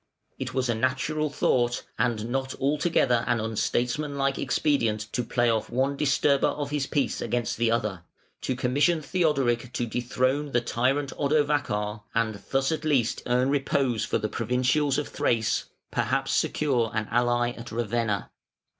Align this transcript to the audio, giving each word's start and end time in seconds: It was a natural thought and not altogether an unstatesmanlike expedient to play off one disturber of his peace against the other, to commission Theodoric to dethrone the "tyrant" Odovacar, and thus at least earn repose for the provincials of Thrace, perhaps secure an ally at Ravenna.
It 0.39 0.55
was 0.55 0.67
a 0.67 0.73
natural 0.73 1.29
thought 1.29 1.83
and 1.99 2.27
not 2.29 2.55
altogether 2.55 3.23
an 3.27 3.39
unstatesmanlike 3.39 4.39
expedient 4.39 5.01
to 5.13 5.21
play 5.23 5.47
off 5.47 5.69
one 5.69 5.95
disturber 5.95 6.47
of 6.47 6.71
his 6.71 6.87
peace 6.87 7.21
against 7.21 7.57
the 7.57 7.69
other, 7.69 8.01
to 8.41 8.55
commission 8.55 9.03
Theodoric 9.03 9.71
to 9.73 9.85
dethrone 9.85 10.53
the 10.53 10.61
"tyrant" 10.61 11.11
Odovacar, 11.19 12.01
and 12.15 12.41
thus 12.49 12.71
at 12.71 12.83
least 12.83 13.21
earn 13.27 13.51
repose 13.51 14.03
for 14.03 14.17
the 14.17 14.27
provincials 14.27 14.97
of 14.97 15.07
Thrace, 15.07 15.65
perhaps 15.91 16.33
secure 16.33 16.89
an 16.95 17.07
ally 17.11 17.51
at 17.51 17.71
Ravenna. 17.71 18.31